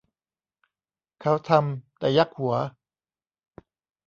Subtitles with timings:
[1.21, 2.55] เขาทำ แต่ยักหัว